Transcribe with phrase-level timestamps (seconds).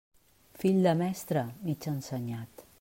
[0.63, 2.67] Fill de mestre, mig ensenyat.